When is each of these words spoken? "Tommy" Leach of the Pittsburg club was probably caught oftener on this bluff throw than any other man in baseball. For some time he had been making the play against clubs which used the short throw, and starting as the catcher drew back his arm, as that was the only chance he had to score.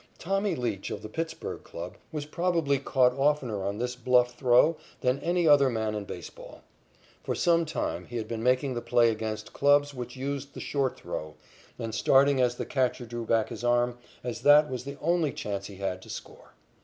"Tommy" 0.17 0.55
Leach 0.55 0.89
of 0.89 1.03
the 1.03 1.09
Pittsburg 1.09 1.61
club 1.63 1.95
was 2.11 2.25
probably 2.25 2.79
caught 2.79 3.13
oftener 3.19 3.63
on 3.63 3.77
this 3.77 3.95
bluff 3.95 4.33
throw 4.33 4.75
than 5.01 5.19
any 5.19 5.47
other 5.47 5.69
man 5.69 5.93
in 5.93 6.05
baseball. 6.05 6.63
For 7.23 7.35
some 7.35 7.65
time 7.67 8.05
he 8.07 8.17
had 8.17 8.27
been 8.27 8.41
making 8.41 8.73
the 8.73 8.81
play 8.81 9.11
against 9.11 9.53
clubs 9.53 9.93
which 9.93 10.15
used 10.15 10.55
the 10.55 10.59
short 10.59 10.97
throw, 10.97 11.35
and 11.77 11.93
starting 11.93 12.41
as 12.41 12.55
the 12.55 12.65
catcher 12.65 13.05
drew 13.05 13.25
back 13.27 13.49
his 13.49 13.63
arm, 13.63 13.99
as 14.23 14.41
that 14.41 14.71
was 14.71 14.85
the 14.85 14.97
only 15.01 15.31
chance 15.31 15.67
he 15.67 15.75
had 15.75 16.01
to 16.01 16.09
score. 16.09 16.55